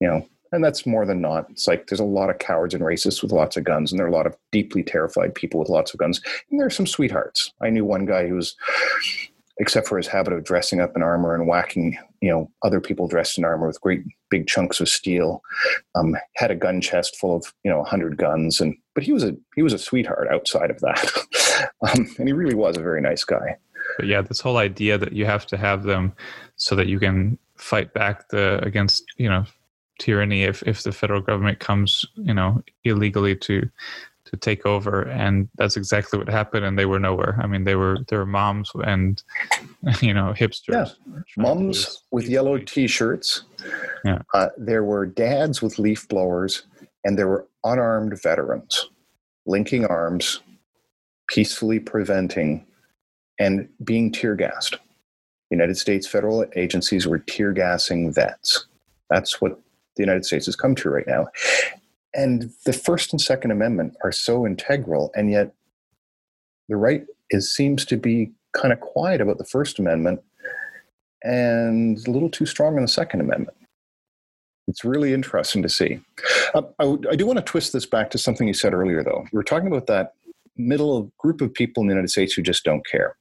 [0.01, 1.51] You know, and that's more than not.
[1.51, 4.07] It's like there's a lot of cowards and racists with lots of guns, and there
[4.07, 6.87] are a lot of deeply terrified people with lots of guns, and there are some
[6.87, 7.53] sweethearts.
[7.61, 8.55] I knew one guy who was
[9.59, 13.07] except for his habit of dressing up in armor and whacking, you know, other people
[13.07, 15.43] dressed in armor with great big chunks of steel.
[15.95, 19.25] Um, had a gun chest full of, you know, hundred guns, and but he was
[19.25, 23.01] a he was a sweetheart outside of that, um, and he really was a very
[23.01, 23.57] nice guy.
[23.99, 26.13] But yeah, this whole idea that you have to have them
[26.57, 29.45] so that you can fight back the against, you know,
[30.03, 33.69] tyranny if if the federal government comes, you know, illegally to
[34.25, 36.65] to take over, and that's exactly what happened.
[36.65, 37.39] And they were nowhere.
[37.41, 39.23] I mean, they were they were moms and
[40.01, 40.73] you know hipsters.
[40.73, 43.43] Yeah, moms with yellow T-shirts.
[44.05, 46.65] Yeah, uh, there were dads with leaf blowers,
[47.05, 48.89] and there were unarmed veterans
[49.47, 50.41] linking arms,
[51.29, 52.65] peacefully preventing
[53.39, 54.77] and being tear gassed.
[55.51, 58.67] United States federal agencies were tear gassing vets.
[59.11, 59.61] That's what
[59.97, 61.27] the United States has come to right now.
[62.15, 65.55] And the First and Second Amendment are so integral, and yet
[66.69, 70.21] the right is seems to be kind of quiet about the First Amendment
[71.23, 73.57] and a little too strong on the Second Amendment.
[74.69, 76.01] It's really interesting to see.
[76.55, 79.25] Uh, I, I, do want to twist this back to something you said earlier, though.
[79.33, 80.15] We were talking about that
[80.57, 83.17] middle group of people in the United States who just don't care.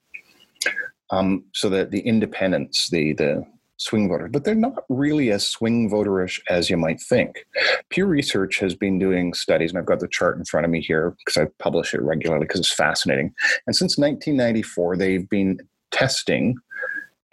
[1.09, 3.45] Um, so that the independents, the the
[3.81, 7.45] swing voters, but they're not really as swing voterish as you might think.
[7.89, 10.81] Pew Research has been doing studies, and I've got the chart in front of me
[10.81, 13.33] here because I publish it regularly because it's fascinating.
[13.65, 16.55] And since 1994, they've been testing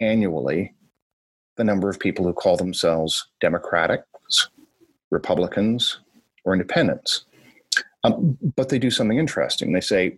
[0.01, 0.73] annually
[1.57, 4.49] the number of people who call themselves Democrats,
[5.11, 5.99] Republicans,
[6.45, 7.25] or Independents.
[8.03, 9.73] Um, but they do something interesting.
[9.73, 10.17] They say,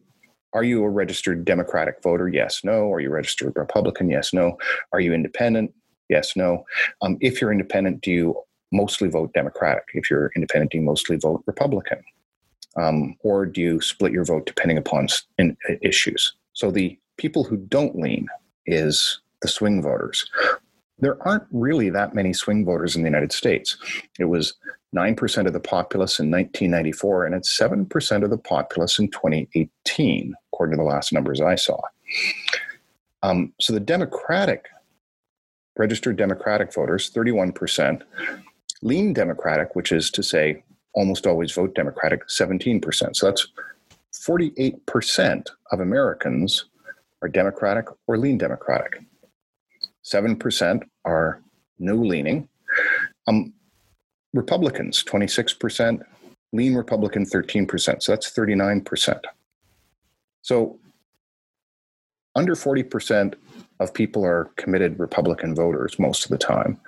[0.54, 2.30] Are you a registered Democratic voter?
[2.30, 2.90] Yes, no.
[2.90, 4.10] Are you registered Republican?
[4.10, 4.58] Yes, no.
[4.94, 5.74] Are you independent?
[6.12, 6.66] Yes, no.
[7.02, 8.36] Um, if you're independent, do you
[8.74, 9.86] mostly vote Democratic?
[9.94, 12.04] If you're independent, do you mostly vote Republican?
[12.76, 16.34] Um, or do you split your vote depending upon in, uh, issues?
[16.52, 18.28] So the people who don't lean
[18.66, 20.30] is the swing voters.
[21.00, 23.78] There aren't really that many swing voters in the United States.
[24.20, 24.54] It was
[24.94, 30.76] 9% of the populace in 1994, and it's 7% of the populace in 2018, according
[30.76, 31.80] to the last numbers I saw.
[33.24, 34.66] Um, so the Democratic,
[35.78, 38.02] registered Democratic voters, 31%,
[38.82, 43.16] lean Democratic, which is to say almost always vote Democratic, 17%.
[43.16, 43.48] So that's
[44.14, 46.66] 48% of Americans
[47.22, 49.02] are Democratic or lean Democratic.
[50.04, 51.42] 7% are
[51.80, 52.50] no leaning.
[53.28, 53.54] Um,
[54.34, 56.04] Republicans, 26%,
[56.54, 58.02] lean Republican, 13%.
[58.02, 59.22] So that's 39%.
[60.42, 60.80] So
[62.36, 63.36] under 40%
[63.82, 66.80] of people are committed Republican voters most of the time.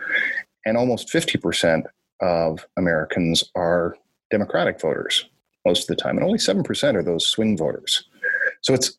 [0.66, 1.84] And almost 50%
[2.22, 3.98] of Americans are
[4.32, 5.26] Democratic voters
[5.66, 6.18] most of the time.
[6.18, 8.06] And only 7% are those swing voters.
[8.62, 8.96] So it's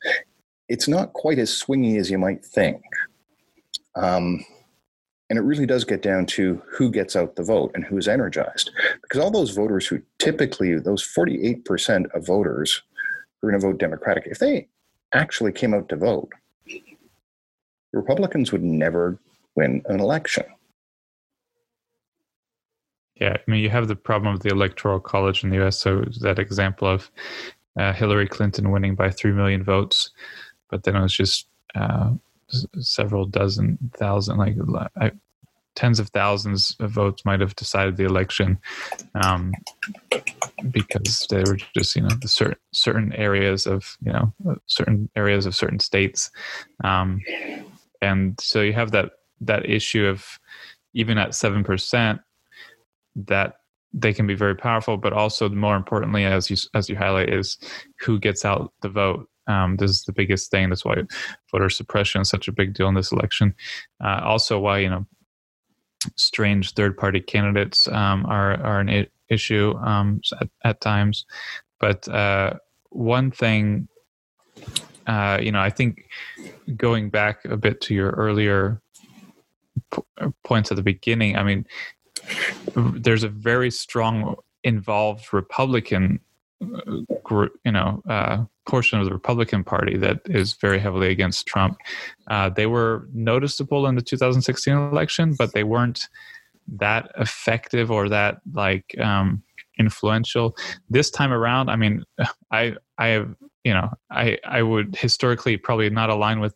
[0.68, 2.82] it's not quite as swingy as you might think.
[3.96, 4.44] Um,
[5.28, 8.70] and it really does get down to who gets out the vote and who's energized.
[9.02, 12.82] Because all those voters who typically, those 48% of voters
[13.40, 14.68] who are going to vote Democratic, if they
[15.12, 16.30] actually came out to vote,
[17.94, 19.18] Republicans would never
[19.54, 20.44] win an election.
[23.20, 25.78] Yeah, I mean, you have the problem of the electoral college in the U.S.
[25.78, 27.10] So that example of
[27.78, 30.10] uh, Hillary Clinton winning by three million votes,
[30.68, 32.10] but then it was just uh,
[32.78, 34.56] several dozen thousand, like
[35.00, 35.12] I,
[35.76, 38.58] tens of thousands of votes might have decided the election
[39.22, 39.52] um,
[40.70, 44.32] because they were just you know the certain certain areas of you know
[44.66, 46.30] certain areas of certain states
[46.84, 47.20] um,
[48.04, 50.38] and so you have that that issue of
[50.94, 52.20] even at seven percent
[53.16, 53.54] that
[53.92, 57.58] they can be very powerful but also more importantly as you as you highlight is
[58.00, 60.68] who gets out the vote um, this is the biggest thing.
[60.68, 60.96] That's why
[61.50, 63.54] voter suppression is such a big deal in this election.
[64.02, 65.06] Uh, also, why you know
[66.16, 71.24] strange third-party candidates um, are are an I- issue um, at, at, times.
[71.80, 72.54] But uh,
[72.90, 73.88] one thing,
[75.06, 76.08] uh, you know, I think
[76.76, 78.80] going back a bit to your earlier
[79.92, 80.02] p-
[80.44, 81.66] points at the beginning, I mean,
[82.74, 86.20] there's a very strong involved Republican
[87.22, 91.76] group, you know, uh, portion of the Republican Party that is very heavily against Trump.
[92.28, 96.08] Uh, they were noticeable in the 2016 election, but they weren't
[96.66, 99.42] that effective or that like um,
[99.78, 100.56] influential.
[100.88, 102.04] This time around, I mean,
[102.50, 106.54] I I have you know I I would historically probably not align with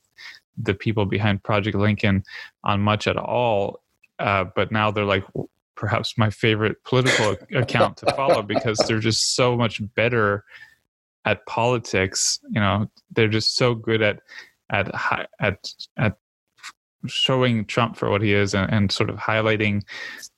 [0.57, 2.25] the people behind Project Lincoln
[2.65, 3.81] on much at all.
[4.19, 5.25] Uh, but now they're like
[5.77, 10.45] perhaps my favorite political account to follow because they're just so much better
[11.25, 12.41] at politics.
[12.51, 14.21] You know, they're just so good at
[14.71, 14.91] at
[15.41, 16.19] at at
[17.07, 19.83] showing Trump for what he is and, and sort of highlighting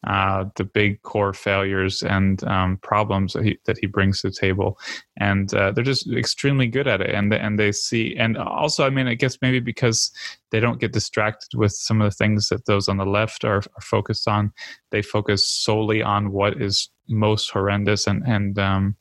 [0.06, 4.34] uh, the big core failures and um, problems that he that he brings to the
[4.34, 4.78] table,
[5.16, 7.14] and uh, they're just extremely good at it.
[7.14, 10.10] And and they see, and also, I mean, I guess maybe because
[10.50, 13.58] they don't get distracted with some of the things that those on the left are,
[13.58, 14.52] are focused on.
[14.90, 18.96] They focus solely on what is most horrendous and and um,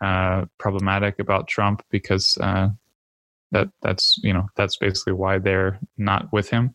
[0.00, 2.68] uh, problematic about Trump because uh,
[3.52, 6.74] that that's you know that's basically why they're not with him.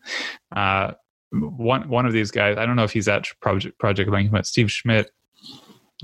[0.54, 0.92] Uh,
[1.32, 4.46] one one of these guys, I don't know if he's at Project Project Lincoln, but
[4.46, 5.10] Steve Schmidt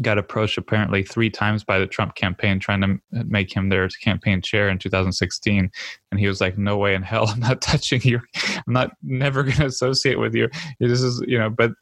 [0.01, 4.41] got approached apparently three times by the Trump campaign trying to make him their campaign
[4.41, 5.71] chair in 2016,
[6.11, 8.21] and he was like, "No way in hell, I'm not touching you.
[8.37, 10.49] I'm not never going to associate with you."
[10.81, 11.73] This is you know, but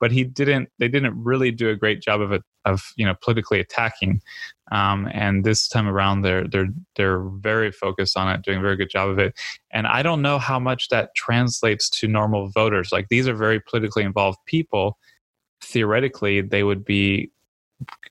[0.00, 0.68] but he didn't.
[0.78, 4.20] They didn't really do a great job of it of you know politically attacking.
[4.70, 8.76] Um, and this time around, they're they're they're very focused on it, doing a very
[8.76, 9.34] good job of it.
[9.72, 12.90] And I don't know how much that translates to normal voters.
[12.92, 14.98] Like these are very politically involved people.
[15.62, 17.30] Theoretically, they would be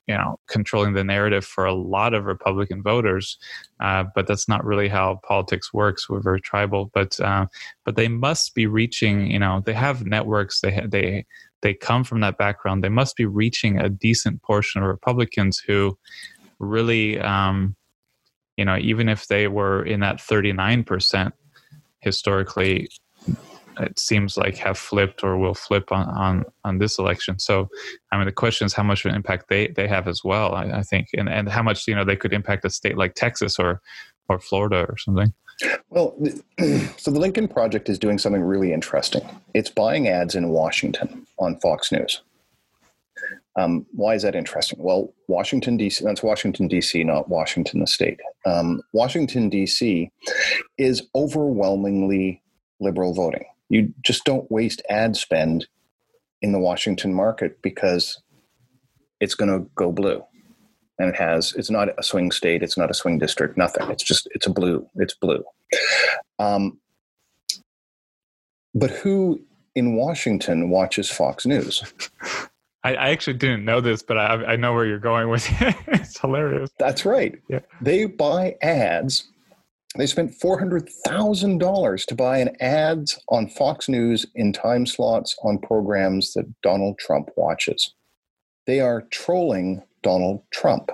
[0.08, 3.38] you know controlling the narrative for a lot of Republican voters.
[3.80, 6.10] Uh, but that's not really how politics works.
[6.10, 7.48] We're very tribal, but uh,
[7.86, 9.32] but they must be reaching.
[9.32, 10.62] You know, they have networks.
[10.62, 11.26] They they
[11.62, 12.84] they come from that background.
[12.84, 15.98] They must be reaching a decent portion of Republicans who
[16.60, 17.76] really, um,
[18.58, 21.34] you know, even if they were in that thirty nine percent
[22.00, 22.90] historically
[23.80, 27.40] it seems like have flipped or will flip on, on, on this election.
[27.40, 27.70] So,
[28.12, 30.54] I mean, the question is how much of an impact they, they have as well,
[30.54, 33.16] I, I think, and, and how much, you know, they could impact a state like
[33.16, 33.82] Texas or,
[34.30, 35.34] or Florida or something.
[35.90, 36.16] Well,
[36.98, 39.22] so the Lincoln Project is doing something really interesting.
[39.54, 42.22] It's buying ads in Washington on Fox News.
[43.58, 44.80] Um, why is that interesting?
[44.82, 48.20] Well, Washington, D.C., that's Washington, D.C., not Washington, the state.
[48.46, 50.10] Um, Washington, D.C.
[50.78, 52.42] is overwhelmingly
[52.80, 53.46] liberal voting.
[53.70, 55.68] You just don't waste ad spend
[56.42, 58.22] in the Washington market because
[59.20, 60.24] it's going to go blue.
[60.98, 63.90] And it has, it's not a swing state, it's not a swing district, nothing.
[63.90, 65.44] It's just, it's a blue, it's blue.
[66.40, 66.80] Um,
[68.74, 69.42] but who
[69.76, 71.84] in Washington watches Fox News?
[72.84, 75.76] I, I, actually didn't know this, but I, I know where you're going with it.
[75.88, 76.72] it's hilarious.
[76.80, 77.40] That's right.
[77.48, 77.60] Yeah.
[77.80, 79.28] They buy ads
[79.98, 86.34] they spent $400,000 to buy an ads on Fox News in time slots on programs
[86.34, 87.94] that Donald Trump watches.
[88.68, 90.92] They are trolling Donald Trump.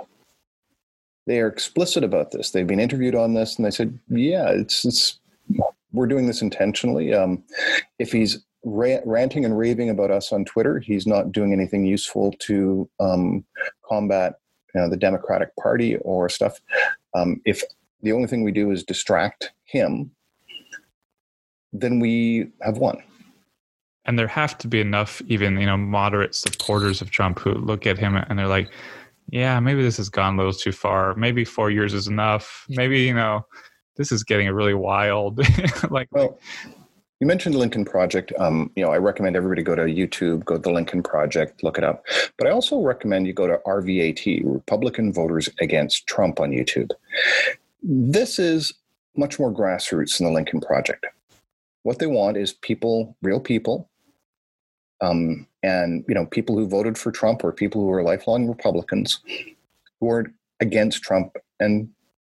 [1.28, 2.52] They are explicit about this.
[2.52, 5.20] They've been interviewed on this and they said, yeah, it's, it's
[5.92, 7.14] we're doing this intentionally.
[7.14, 7.44] Um,
[8.00, 12.90] if he's ranting and raving about us on Twitter, he's not doing anything useful to
[13.00, 13.46] um,
[13.88, 14.36] combat
[14.78, 16.60] you know, the Democratic Party or stuff.
[17.16, 17.64] Um, if
[18.02, 20.12] the only thing we do is distract him,
[21.74, 23.02] then we have won.
[24.06, 27.86] And there have to be enough, even you know, moderate supporters of Trump who look
[27.86, 28.72] at him and they're like,
[29.30, 31.14] "Yeah, maybe this has gone a little too far.
[31.16, 32.66] Maybe four years is enough.
[32.70, 33.46] Maybe you know,
[33.98, 35.42] this is getting really wild."
[35.90, 36.40] like, well,
[37.20, 38.32] you mentioned the Lincoln Project.
[38.38, 41.78] Um, you know, I recommend everybody go to YouTube, go to the Lincoln Project, look
[41.78, 42.06] it up.
[42.38, 46.92] But I also recommend you go to RVAT, Republican Voters Against Trump, on YouTube.
[47.82, 48.74] This is
[49.16, 51.06] much more grassroots than the Lincoln Project.
[51.84, 53.90] What they want is people, real people,
[55.02, 59.20] um, and you know, people who voted for Trump or people who are lifelong Republicans
[60.00, 61.90] who are against Trump and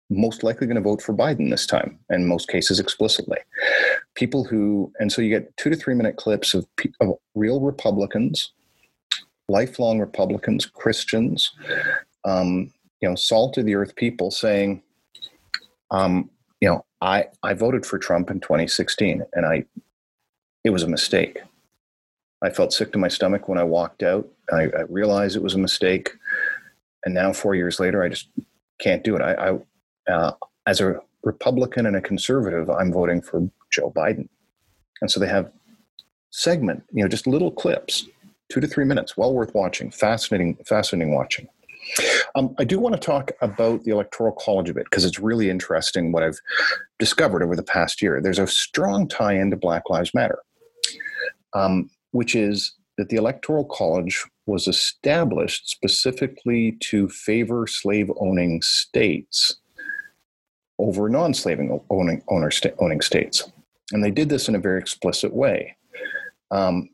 [0.08, 3.38] most likely going to vote for Biden this time, in most cases explicitly.
[4.14, 6.66] People who, and so you get two to three minute clips of,
[7.00, 8.52] of real Republicans,
[9.48, 11.52] lifelong Republicans, Christians,
[12.24, 14.82] um, you know, salt of the earth people saying,
[15.90, 16.30] um,
[16.60, 19.64] you know, I I voted for Trump in 2016, and I
[20.64, 21.40] it was a mistake.
[22.42, 24.28] I felt sick to my stomach when I walked out.
[24.52, 26.10] I, I realized it was a mistake,
[27.04, 28.28] and now four years later, I just
[28.80, 29.22] can't do it.
[29.22, 29.58] I, I
[30.08, 30.32] uh,
[30.66, 34.28] as a Republican and a conservative, I'm voting for Joe Biden,
[35.00, 35.50] and so they have
[36.30, 38.06] segment, you know, just little clips,
[38.50, 39.90] two to three minutes, well worth watching.
[39.90, 41.48] Fascinating, fascinating watching.
[42.34, 45.50] Um, I do want to talk about the Electoral College a bit because it's really
[45.50, 46.40] interesting what I've
[46.98, 48.20] discovered over the past year.
[48.20, 50.38] There's a strong tie into Black Lives Matter,
[51.54, 59.56] um, which is that the Electoral College was established specifically to favor slave owning states
[60.78, 63.50] over non-slaving owning, owner, owning states.
[63.92, 65.76] And they did this in a very explicit way.
[66.50, 66.90] Um,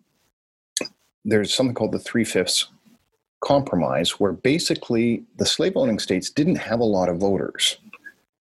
[1.25, 2.69] there's something called the three fifths
[3.43, 7.79] compromise where basically the slave owning states didn't have a lot of voters,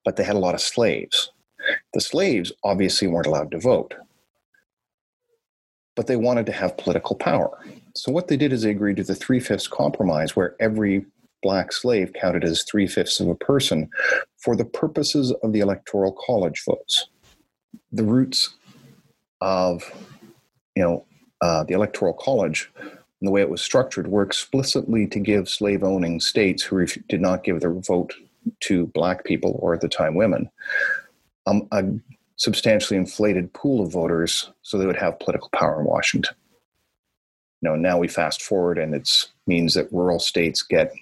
[0.05, 1.31] but they had a lot of slaves.
[1.93, 3.93] The slaves obviously weren't allowed to vote,
[5.95, 7.63] but they wanted to have political power.
[7.95, 11.05] So what they did is they agreed to the three fifths compromise where every
[11.41, 13.89] black slave counted as three fifths of a person
[14.37, 17.07] for the purposes of the electoral college votes.
[17.91, 18.55] The roots
[19.41, 19.83] of
[20.75, 21.05] you know
[21.41, 25.83] uh, the electoral college and the way it was structured were explicitly to give slave
[25.83, 28.13] owning states who ref- did not give their vote
[28.61, 30.49] to black people or at the time women
[31.47, 31.83] um, a
[32.37, 36.35] substantially inflated pool of voters so they would have political power in Washington.
[37.61, 40.93] You know, now we fast forward and it means that rural states get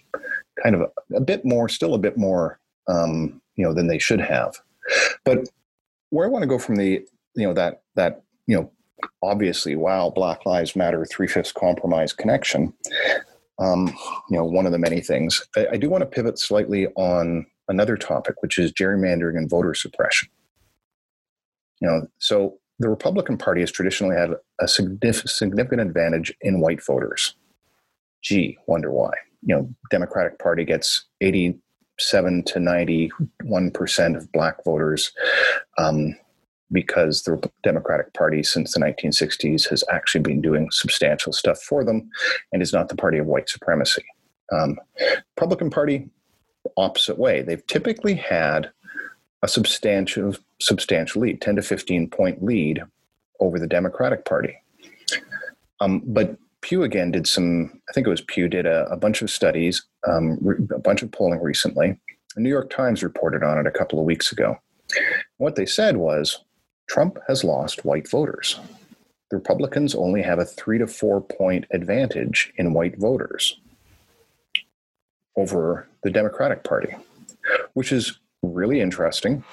[0.64, 4.00] kind of a, a bit more, still a bit more, um, you know, than they
[4.00, 4.56] should have.
[5.24, 5.48] But
[6.10, 8.72] where I want to go from the, you know, that that you know
[9.22, 12.74] obviously, wow, Black Lives Matter, three fifths compromise connection.
[13.60, 13.88] Um,
[14.30, 15.46] you know, one of the many things.
[15.56, 19.74] I, I do want to pivot slightly on another topic, which is gerrymandering and voter
[19.74, 20.30] suppression.
[21.82, 26.84] You know, so the Republican Party has traditionally had a significant, significant advantage in white
[26.84, 27.36] voters.
[28.22, 29.14] Gee, wonder why.
[29.42, 35.12] you know, Democratic Party gets 87 to 91 percent of black voters.
[35.78, 36.16] Um,
[36.72, 42.10] because the Democratic Party since the 1960s has actually been doing substantial stuff for them
[42.54, 44.06] and is not the party of white supremacy.
[44.52, 44.78] Um,
[45.36, 46.10] Republican Party,
[46.78, 47.42] opposite way.
[47.42, 48.70] They've typically had
[49.42, 52.84] a substantial substantial lead, 10 to 15 point lead
[53.40, 54.56] over the Democratic Party.
[55.80, 59.22] Um, but Pew again did some, I think it was Pew did a, a bunch
[59.22, 61.98] of studies, um, re- a bunch of polling recently.
[62.36, 64.58] The New York Times reported on it a couple of weeks ago.
[65.38, 66.44] What they said was
[66.90, 68.60] Trump has lost white voters.
[69.30, 73.60] The Republicans only have a three to four point advantage in white voters
[75.38, 76.96] over the Democratic Party,
[77.74, 79.44] which is really interesting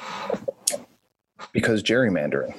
[1.53, 2.57] because gerrymandering.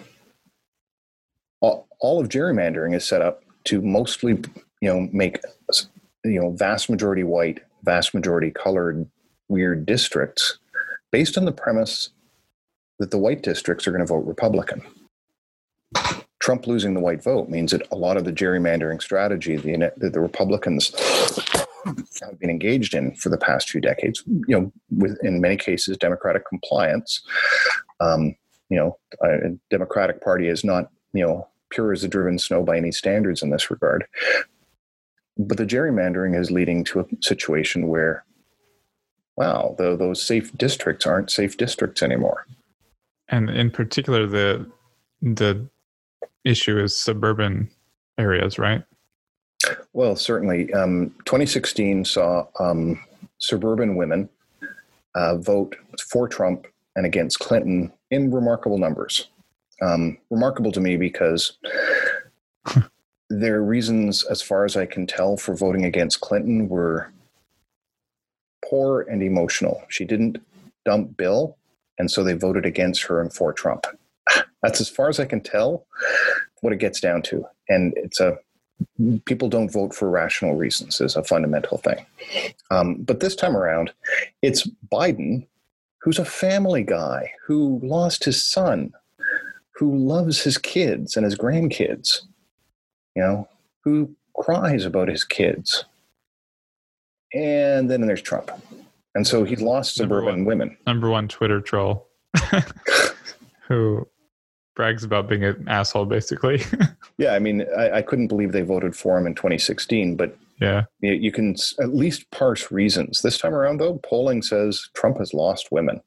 [1.59, 4.41] All, all of gerrymandering is set up to mostly,
[4.81, 5.39] you know, make
[6.23, 9.07] you know vast majority white, vast majority colored,
[9.49, 10.59] weird districts,
[11.11, 12.09] based on the premise
[12.99, 14.81] that the white districts are going to vote Republican.
[16.39, 20.13] Trump losing the white vote means that a lot of the gerrymandering strategy the, that
[20.13, 20.93] the Republicans
[22.21, 25.97] have been engaged in for the past few decades, you know, with in many cases
[25.97, 27.21] democratic compliance.
[27.99, 28.35] Um,
[28.69, 32.77] you know, a Democratic Party is not, you know, pure as the driven snow by
[32.77, 34.05] any standards in this regard.
[35.37, 38.25] But the gerrymandering is leading to a situation where,
[39.35, 42.45] wow, the, those safe districts aren't safe districts anymore.
[43.29, 44.69] And in particular, the
[45.21, 45.67] the
[46.43, 47.69] issue is suburban
[48.17, 48.83] areas, right?
[49.93, 50.71] Well, certainly.
[50.73, 53.03] Um, 2016 saw um,
[53.39, 54.29] suburban women
[55.15, 55.75] uh, vote
[56.09, 59.27] for Trump and against Clinton in remarkable numbers.
[59.81, 61.57] Um, remarkable to me because
[63.29, 67.11] their reasons, as far as I can tell, for voting against Clinton were
[68.65, 69.83] poor and emotional.
[69.89, 70.37] She didn't
[70.85, 71.57] dump Bill,
[71.97, 73.85] and so they voted against her and for Trump.
[74.61, 75.85] That's as far as I can tell
[76.61, 77.45] what it gets down to.
[77.69, 78.37] And it's a
[79.25, 82.05] people don't vote for rational reasons is a fundamental thing.
[82.69, 83.91] Um, but this time around,
[84.41, 85.47] it's Biden,
[86.01, 88.93] who's a family guy who lost his son,
[89.77, 92.21] who loves his kids and his grandkids,
[93.15, 93.47] you know,
[93.83, 95.85] who cries about his kids.
[97.33, 98.51] And then there's Trump.
[99.13, 100.77] And so he's lost suburban one, women.
[100.87, 102.07] Number one Twitter troll
[103.67, 104.07] who
[104.75, 106.61] brags about being an asshole, basically.
[107.17, 110.85] yeah, I mean, I, I, couldn't believe they voted for him in 2016, but yeah,
[111.01, 113.21] you, you, can at least parse reasons.
[113.21, 116.01] This time around, though, polling says Trump has lost women.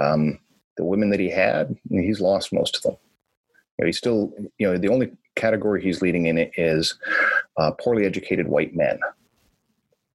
[0.00, 0.38] Um,
[0.76, 2.96] the women that he had, he's lost most of them.
[3.78, 6.98] You know, he's still, you know, the only category he's leading in it is
[7.56, 8.98] uh, poorly educated white men.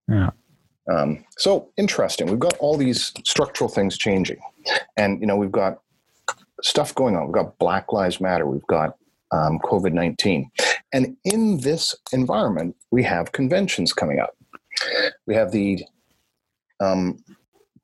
[0.08, 0.30] Yeah.
[0.92, 2.28] Um, so interesting.
[2.28, 4.38] We've got all these structural things changing,
[4.98, 5.80] and you know we've got
[6.62, 7.26] stuff going on.
[7.26, 8.46] We've got Black Lives Matter.
[8.46, 8.96] We've got
[9.32, 10.52] um, COVID nineteen,
[10.94, 14.38] and in this environment, we have conventions coming up.
[15.26, 15.84] We have the
[16.80, 17.18] um,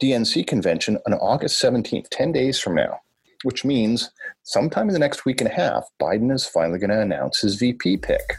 [0.02, 3.00] DNC convention on August seventeenth, ten days from now,
[3.44, 4.10] which means
[4.42, 7.56] sometime in the next week and a half, Biden is finally going to announce his
[7.56, 8.38] VP pick.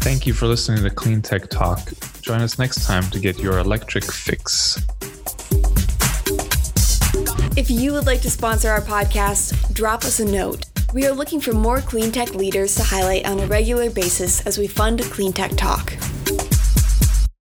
[0.00, 1.80] Thank you for listening to Clean Tech Talk.
[2.22, 4.80] Join us next time to get your electric fix.
[7.56, 10.64] If you would like to sponsor our podcast, drop us a note.
[10.94, 14.56] We are looking for more clean tech leaders to highlight on a regular basis as
[14.56, 15.92] we fund Clean Tech Talk.